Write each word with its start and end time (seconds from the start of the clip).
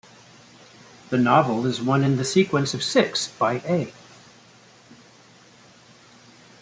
The 1.11 1.19
novel 1.19 1.67
is 1.67 1.79
one 1.79 2.03
in 2.03 2.17
the 2.17 2.25
sequence 2.25 2.73
of 2.73 2.81
six 2.81 3.27
by 3.27 3.57
A. 3.67 3.93